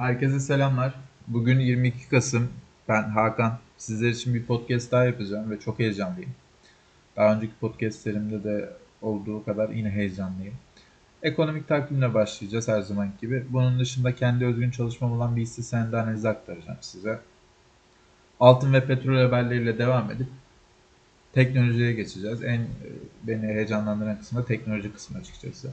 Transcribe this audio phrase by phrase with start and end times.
[0.00, 0.94] Herkese selamlar.
[1.26, 2.48] Bugün 22 Kasım.
[2.88, 3.58] Ben Hakan.
[3.76, 6.30] Sizler için bir podcast daha yapacağım ve çok heyecanlıyım.
[7.16, 8.70] Daha önceki podcastlerimde de
[9.02, 10.54] olduğu kadar yine heyecanlıyım.
[11.22, 13.44] Ekonomik takvimle başlayacağız her zaman gibi.
[13.50, 17.18] Bunun dışında kendi özgün çalışmam olan bir hisse senedi analizi aktaracağım size.
[18.40, 20.28] Altın ve petrol haberleriyle devam edip
[21.32, 22.42] teknolojiye geçeceğiz.
[22.44, 22.68] En e,
[23.22, 25.72] beni heyecanlandıran kısmı da teknoloji kısmı açıkçası.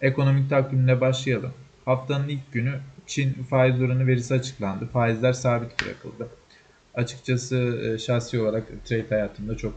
[0.00, 1.52] Ekonomik takvimle başlayalım.
[1.88, 4.86] Haftanın ilk günü Çin faiz oranı verisi açıklandı.
[4.86, 6.28] Faizler sabit bırakıldı.
[6.94, 9.74] Açıkçası e, şahsi olarak trade hayatımda çok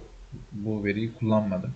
[0.51, 1.71] bu veriyi kullanmadım.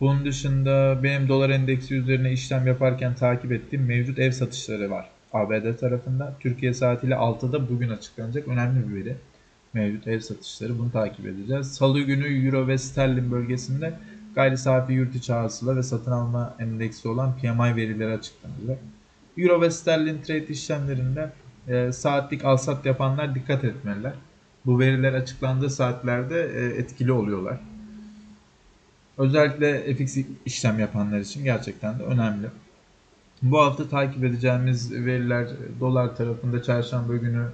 [0.00, 5.10] Bunun dışında benim dolar endeksi üzerine işlem yaparken takip ettiğim mevcut ev satışları var.
[5.32, 9.16] ABD tarafında Türkiye saatiyle 6'da bugün açıklanacak önemli bir veri.
[9.72, 11.74] Mevcut ev satışları bunu takip edeceğiz.
[11.74, 13.92] Salı günü Euro ve Sterlin bölgesinde
[14.34, 18.78] gayri safi yurt içi hasıla ve satın alma endeksi olan PMI verileri açıklanacak.
[19.36, 21.32] Euro ve sterlin trade işlemlerinde
[21.68, 24.12] e, saatlik al-sat yapanlar dikkat etmeliler.
[24.66, 27.60] Bu veriler açıklandığı saatlerde e, etkili oluyorlar.
[29.18, 30.16] Özellikle FX
[30.46, 32.46] işlem yapanlar için gerçekten de önemli.
[33.42, 35.48] Bu hafta takip edeceğimiz veriler
[35.80, 37.46] dolar tarafında çarşamba günü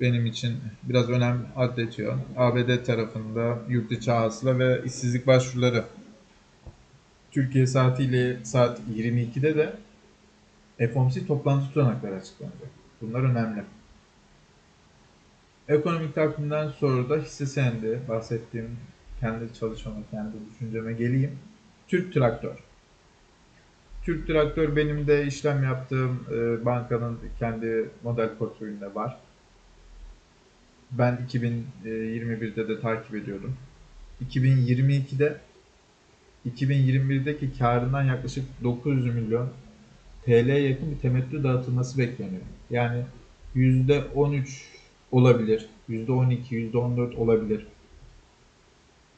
[0.00, 2.14] benim için biraz önem adletiyor.
[2.36, 5.84] ABD tarafında yurt içi hasıla ve işsizlik başvuruları.
[7.34, 9.76] Türkiye saatiyle saat 22'de de
[10.88, 12.70] FOMC toplantı tutanakları açıklanacak.
[13.00, 13.62] Bunlar önemli.
[15.68, 18.76] Ekonomik takvimden sonra da hisse senedi bahsettiğim
[19.20, 21.38] kendi çalışmama, kendi düşünceme geleyim.
[21.88, 22.56] Türk Traktör.
[24.04, 29.18] Türk Traktör benim de işlem yaptığım e, bankanın kendi model portföyünde var.
[30.90, 33.56] Ben 2021'de de takip ediyordum.
[34.30, 35.40] 2022'de
[36.50, 39.48] 2021'deki karından yaklaşık 900 milyon
[40.24, 42.42] TL'ye yakın bir temettü dağıtılması bekleniyor.
[42.70, 43.02] Yani
[43.56, 44.44] %13
[45.12, 47.66] olabilir, %12, %14 olabilir.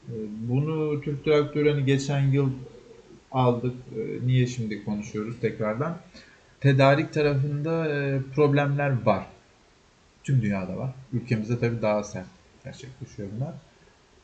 [0.08, 0.12] Ee,
[0.48, 2.50] bunu Türk Traktörü hani geçen yıl
[3.32, 3.74] aldık.
[3.96, 5.98] Ee, niye şimdi konuşuyoruz tekrardan?
[6.60, 9.26] Tedarik tarafında e, problemler var.
[10.24, 10.90] Tüm dünyada var.
[11.12, 12.26] Ülkemizde tabii daha sert
[12.64, 13.54] gerçekleşiyor bunlar.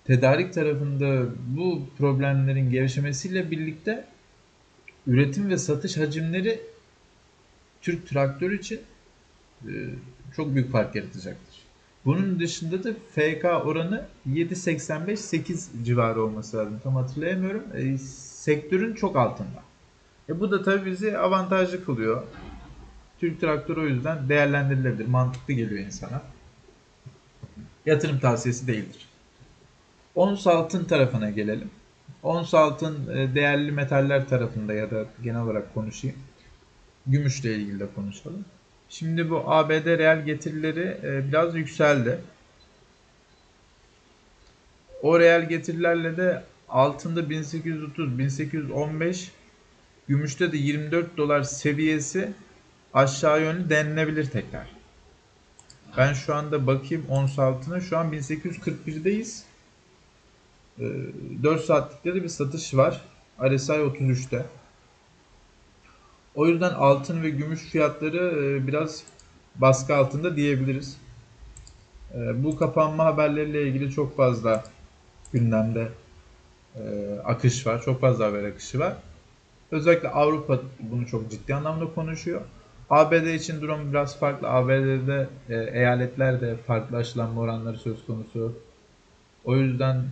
[0.04, 4.04] Tedarik tarafında bu problemlerin gevşemesiyle birlikte
[5.06, 6.60] üretim ve satış hacimleri
[7.80, 8.80] Türk traktör için
[9.62, 9.72] e,
[10.36, 11.62] çok büyük fark yaratacaktır.
[12.04, 16.80] Bunun dışında da FK oranı 7.85-8 civarı olması lazım.
[16.82, 17.64] Tam hatırlayamıyorum.
[17.74, 19.62] E, sektörün çok altında.
[20.28, 22.22] E, bu da tabii bizi avantajlı kılıyor.
[23.20, 25.06] Türk traktörü o yüzden değerlendirilebilir.
[25.06, 26.22] Mantıklı geliyor insana.
[27.86, 29.11] Yatırım tavsiyesi değildir.
[30.14, 31.70] Ons altın tarafına gelelim.
[32.22, 36.16] Ons altın e, değerli metaller tarafında ya da genel olarak konuşayım.
[37.06, 38.44] Gümüşle ilgili de konuşalım.
[38.88, 42.18] Şimdi bu ABD reel getirileri e, biraz yükseldi.
[45.02, 49.32] O reel getirilerle de altında 1830, 1815,
[50.08, 52.32] gümüşte de 24 dolar seviyesi
[52.94, 54.66] aşağı yönlü denilebilir tekrar.
[55.96, 57.80] Ben şu anda bakayım ons altına.
[57.80, 59.51] Şu an 1841'deyiz.
[60.78, 63.00] 4 saatlikte de bir satış var.
[63.40, 64.44] RSI 33'te.
[66.34, 69.04] O yüzden altın ve gümüş fiyatları e, biraz
[69.54, 70.98] baskı altında diyebiliriz.
[72.14, 74.64] E, bu kapanma haberleriyle ilgili çok fazla
[75.32, 75.88] gündemde
[76.76, 76.82] e,
[77.24, 77.82] akış var.
[77.82, 78.96] Çok fazla haber akışı var.
[79.70, 82.40] Özellikle Avrupa bunu çok ciddi anlamda konuşuyor.
[82.90, 84.48] ABD için durum biraz farklı.
[84.48, 88.52] ABD'de eyaletlerde farklı aşılanma oranları söz konusu.
[89.44, 90.04] O yüzden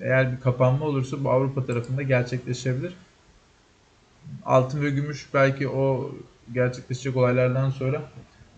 [0.00, 2.94] eğer bir kapanma olursa bu Avrupa tarafında gerçekleşebilir
[4.44, 6.14] altın ve gümüş belki o
[6.54, 8.02] gerçekleşecek olaylardan sonra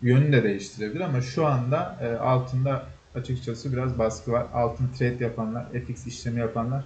[0.02, 4.46] yönünü de değiştirebilir ama şu anda e, altında açıkçası biraz baskı var.
[4.54, 6.84] Altın trade yapanlar, FX işlemi yapanlar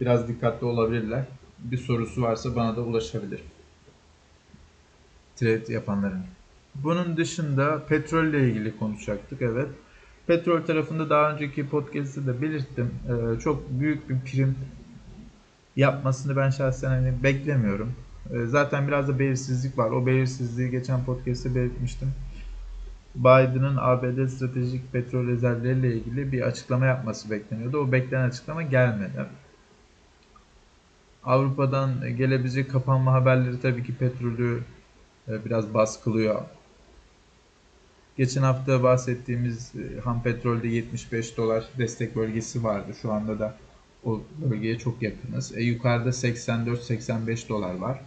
[0.00, 1.24] biraz dikkatli olabilirler.
[1.58, 3.42] Bir sorusu varsa bana da ulaşabilir.
[5.36, 6.22] Trade yapanların.
[6.74, 9.68] Bunun dışında petrolle ilgili konuşacaktık evet.
[10.26, 12.94] Petrol tarafında daha önceki podcast'te de belirttim.
[13.08, 14.56] Ee, çok büyük bir prim
[15.76, 17.92] yapmasını ben şahsen hani beklemiyorum.
[18.30, 19.90] Ee, zaten biraz da belirsizlik var.
[19.90, 22.12] O belirsizliği geçen podcast'te belirtmiştim.
[23.14, 27.78] Biden'ın ABD stratejik petrol rezervleriyle ilgili bir açıklama yapması bekleniyordu.
[27.78, 29.26] O beklenen açıklama gelmedi.
[31.24, 34.62] Avrupa'dan gelebilecek kapanma haberleri tabii ki petrolü
[35.28, 36.42] e, biraz baskılıyor.
[38.16, 42.92] Geçen hafta bahsettiğimiz e, ham petrolde 75 dolar destek bölgesi vardı.
[43.02, 43.56] Şu anda da
[44.04, 45.56] o bölgeye çok yakınız.
[45.56, 48.00] E, yukarıda 84-85 dolar var.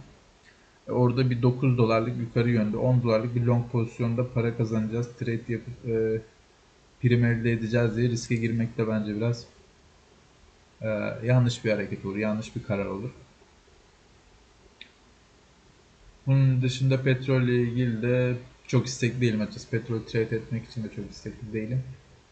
[0.88, 5.08] E, orada bir 9 dolarlık yukarı yönde 10 dolarlık bir long pozisyonda para kazanacağız.
[5.18, 6.20] Trade yapıp e,
[7.02, 9.46] prim elde edeceğiz diye riske girmek de bence biraz
[10.82, 10.88] e,
[11.24, 12.16] yanlış bir hareket olur.
[12.16, 13.10] Yanlış bir karar olur.
[16.26, 18.36] Bunun dışında petrolle ilgili de
[18.68, 19.70] çok istekli değilim açıkçası.
[19.70, 21.82] Petrol trade etmek için de çok istekli değilim.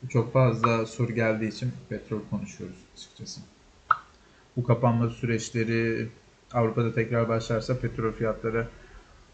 [0.08, 3.40] Çok fazla soru geldiği için petrol konuşuyoruz açıkçası.
[4.56, 6.08] Bu kapanma süreçleri
[6.52, 8.68] Avrupa'da tekrar başlarsa petrol fiyatları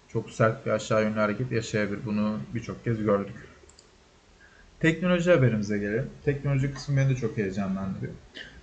[0.08, 2.00] çok sert bir aşağı yönlü hareket yaşayabilir.
[2.06, 3.37] Bunu birçok kez gördük.
[4.81, 6.11] Teknoloji haberimize gelelim.
[6.25, 8.12] Teknoloji kısmı beni de çok heyecanlandırıyor.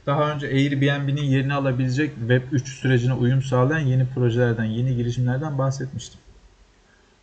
[0.06, 6.20] Daha önce Airbnb'nin yerini alabilecek Web3 sürecine uyum sağlayan yeni projelerden, yeni girişimlerden bahsetmiştim.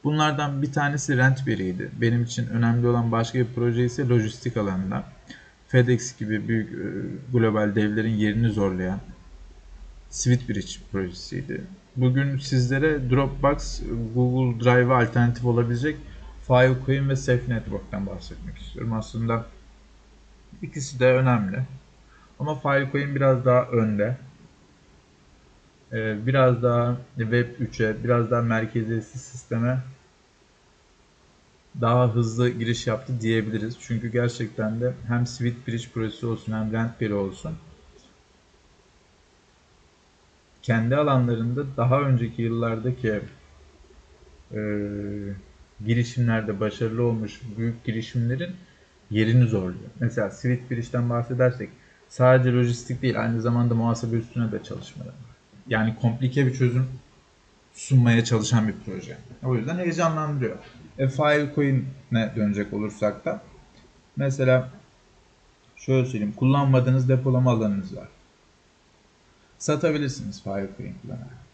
[0.05, 1.91] Bunlardan bir tanesi Rentberry'ydi.
[2.01, 5.05] Benim için önemli olan başka bir proje ise lojistik alanında.
[5.69, 6.87] FedEx gibi büyük e,
[7.33, 9.01] global devlerin yerini zorlayan
[10.11, 11.65] SweetBridge projesiydi.
[11.97, 13.83] Bugün sizlere Dropbox,
[14.15, 15.97] Google Drive'a alternatif olabilecek
[16.47, 18.93] Filecoin ve Safe Network'ten bahsetmek istiyorum.
[18.93, 19.47] Aslında
[20.63, 21.63] ikisi de önemli.
[22.41, 24.17] Ama Filecoin biraz daha önde.
[25.93, 29.79] Ee, biraz daha Web 3'e, biraz daha merkeziyetsiz sisteme
[31.81, 33.77] daha hızlı giriş yaptı diyebiliriz.
[33.81, 37.57] Çünkü gerçekten de hem SweetBridge projesi olsun hem Raspberry olsun
[40.63, 43.21] kendi alanlarında daha önceki yıllardaki
[44.55, 44.61] e,
[45.87, 48.57] girişimlerde başarılı olmuş büyük girişimlerin
[49.11, 49.91] yerini zorluyor.
[50.01, 51.71] Mesela SweetBridge'den bahsedersek
[52.09, 55.34] sadece lojistik değil aynı zamanda muhasebe üstüne de çalışmalar var.
[55.69, 56.89] Yani komplike bir çözüm
[57.75, 59.19] sunmaya çalışan bir proje.
[59.45, 60.57] O yüzden heyecanlandırıyor.
[60.99, 63.43] E, Filecoin'e dönecek olursak da
[64.17, 64.71] mesela
[65.77, 68.09] şöyle söyleyeyim kullanmadığınız depolama alanınız var.
[69.59, 71.45] Satabilirsiniz Filecoin kullanarak.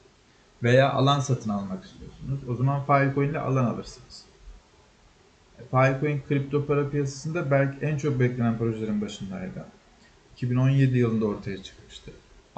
[0.63, 2.49] Veya alan satın almak istiyorsunuz.
[2.49, 4.25] O zaman Filecoin ile alan alırsınız.
[5.59, 9.65] E, Filecoin kripto para piyasasında belki en çok beklenen projelerin başındaydı.
[10.37, 12.11] 2017 yılında ortaya çıkmıştı.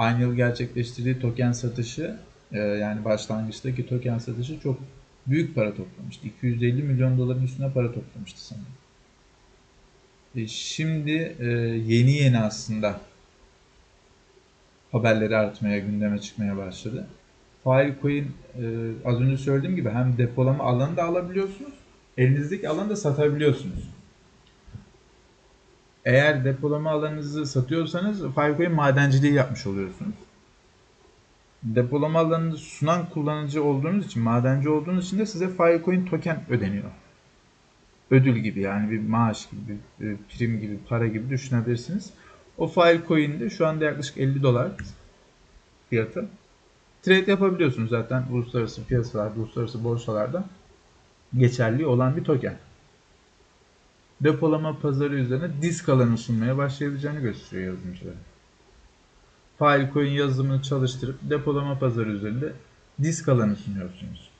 [0.02, 2.16] Aynı yıl gerçekleştirdiği token satışı
[2.52, 4.78] e, yani başlangıçtaki token satışı çok
[5.26, 6.26] büyük para toplamıştı.
[6.26, 8.66] 250 milyon doların üstüne para toplamıştı sanırım.
[10.36, 11.46] E şimdi e,
[11.86, 13.00] yeni yeni aslında
[14.92, 17.06] haberleri artmaya, gündeme çıkmaya başladı.
[17.64, 18.64] Filecoin e,
[19.04, 21.72] az önce söylediğim gibi hem depolama alanı da alabiliyorsunuz,
[22.18, 23.88] elinizdeki alanı da satabiliyorsunuz.
[26.04, 30.14] Eğer depolama alanınızı satıyorsanız Filecoin madenciliği yapmış oluyorsunuz
[31.62, 36.90] depolama alanını sunan kullanıcı olduğunuz için, madenci olduğunuz için de size Filecoin token ödeniyor.
[38.10, 42.10] Ödül gibi yani bir maaş gibi, bir prim gibi, para gibi düşünebilirsiniz.
[42.58, 44.72] O Filecoin de şu anda yaklaşık 50 dolar
[45.90, 46.28] fiyatı.
[47.02, 50.44] Trade yapabiliyorsunuz zaten uluslararası piyasalarda, uluslararası borsalarda
[51.38, 52.56] geçerli olan bir token.
[54.24, 58.14] Depolama pazarı üzerine disk alanı sunmaya başlayabileceğini gösteriyor yazılımcılar.
[59.58, 62.52] Filecoin yazılımını çalıştırıp depolama pazarı üzerinde
[63.02, 64.30] disk alanı sunuyorsunuz.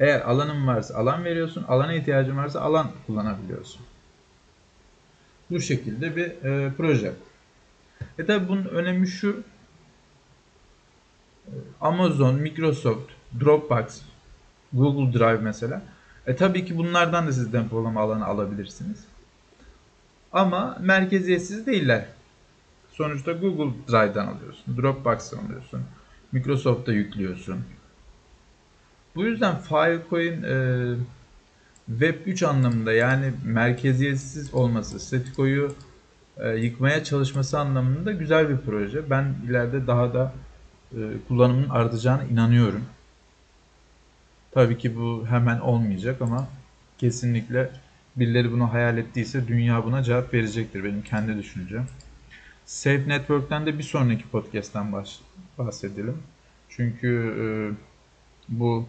[0.00, 3.82] Eğer alanın varsa alan veriyorsun, alana ihtiyacın varsa alan kullanabiliyorsun.
[5.50, 7.12] Bu şekilde bir e, proje.
[8.18, 9.42] E tabi bunun önemi şu.
[11.80, 13.10] Amazon, Microsoft,
[13.40, 14.02] Dropbox,
[14.72, 15.82] Google Drive mesela.
[16.26, 19.04] E tabii ki bunlardan da siz depolama alanı alabilirsiniz.
[20.34, 22.06] Ama merkeziyetsiz değiller.
[22.92, 25.82] Sonuçta Google Drive'dan alıyorsun, Dropbox'tan alıyorsun,
[26.32, 27.64] Microsoft'ta yüklüyorsun.
[29.14, 30.84] Bu yüzden Filecoin e,
[31.86, 35.74] Web 3 anlamında yani merkeziyetsiz olması, statikoyu
[36.38, 39.10] e, yıkmaya çalışması anlamında güzel bir proje.
[39.10, 40.32] Ben ileride daha da
[40.92, 42.84] e, kullanımın artacağına inanıyorum.
[44.52, 46.48] Tabii ki bu hemen olmayacak ama
[46.98, 47.70] kesinlikle
[48.16, 51.86] birileri bunu hayal ettiyse dünya buna cevap verecektir benim kendi düşüncem.
[52.66, 54.92] Safe Network'ten de bir sonraki podcast'ten
[55.58, 56.18] bahsedelim.
[56.68, 57.44] Çünkü e,
[58.48, 58.88] bu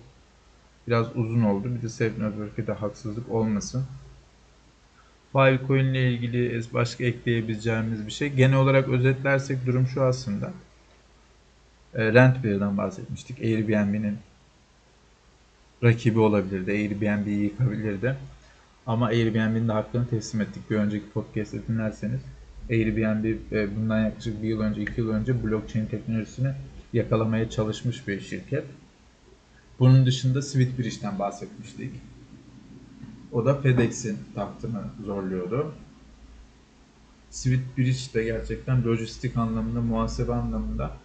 [0.88, 1.76] biraz uzun oldu.
[1.78, 3.86] Bir de Safe Network'e de haksızlık olmasın.
[5.32, 8.30] Filecoin ile ilgili başka ekleyebileceğimiz bir şey.
[8.30, 10.54] Genel olarak özetlersek durum şu aslında.
[11.94, 13.40] E, Rentbear'dan bahsetmiştik.
[13.40, 14.18] Airbnb'nin
[15.84, 16.72] rakibi olabilirdi.
[16.72, 18.16] Airbnb'yi yıkabilirdi.
[18.88, 20.70] Ama Airbnb'nin de hakkını teslim ettik.
[20.70, 22.22] Bir önceki podcast'te dinlerseniz
[22.70, 26.52] Airbnb e, bundan yaklaşık bir yıl önce, iki yıl önce blockchain teknolojisini
[26.94, 28.66] yakalamaya çalışmış bir şirket.
[29.80, 31.92] Bunun dışında SweetBridge'den bahsetmiştik.
[33.32, 35.74] O da FedEx'in tahtını zorluyordu.
[37.30, 40.98] SweetBridge de gerçekten lojistik anlamında, muhasebe anlamında,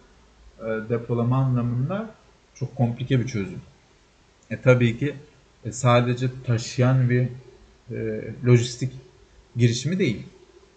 [0.59, 2.09] e, depolama anlamında
[2.55, 3.61] çok komplike bir çözüm.
[4.49, 5.15] E tabii ki
[5.65, 7.27] e, sadece taşıyan bir
[7.91, 8.93] e, lojistik
[9.55, 10.23] girişimi değil.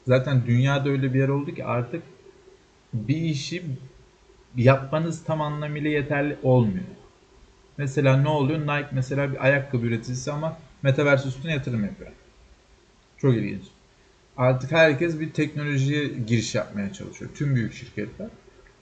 [0.07, 2.03] Zaten dünyada öyle bir yer oldu ki artık
[2.93, 3.63] bir işi
[4.57, 6.85] yapmanız tam anlamıyla yeterli olmuyor.
[7.79, 8.61] Mesela ne oluyor?
[8.61, 12.11] Nike mesela bir ayakkabı üreticisi ama Metaverse üstüne yatırım yapıyor.
[13.19, 13.65] Çok ilginç.
[14.37, 17.31] Artık herkes bir teknolojiye giriş yapmaya çalışıyor.
[17.35, 18.29] Tüm büyük şirketler.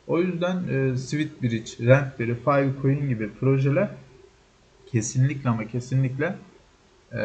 [0.07, 3.89] O yüzden e, Sweetbridge, Rentberry, Filecoin gibi projeler
[4.87, 6.35] kesinlikle ama kesinlikle
[7.15, 7.19] e,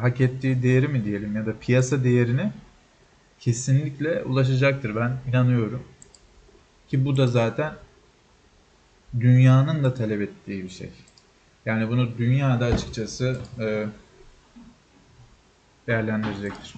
[0.00, 2.52] hak ettiği değeri mi diyelim ya da piyasa değerini
[3.40, 4.96] kesinlikle ulaşacaktır.
[4.96, 5.82] Ben inanıyorum.
[6.88, 7.72] Ki bu da zaten
[9.20, 10.90] dünyanın da talep ettiği bir şey.
[11.66, 13.86] Yani bunu dünyada açıkçası e,
[15.86, 16.74] değerlendirecektir.